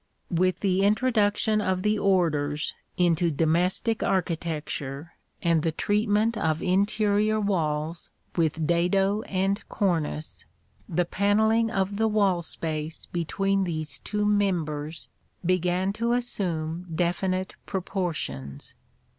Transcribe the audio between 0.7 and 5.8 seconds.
introduction of the orders into domestic architecture and the